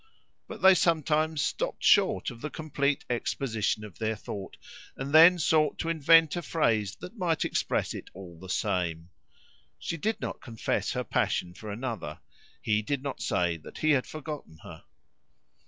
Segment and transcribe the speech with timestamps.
[0.47, 4.57] But they sometimes stopped short of the complete exposition of their thought,
[4.97, 9.11] and then sought to invent a phrase that might express it all the same.
[9.77, 12.17] She did not confess her passion for another;
[12.63, 14.85] he did not say that he had forgotten her.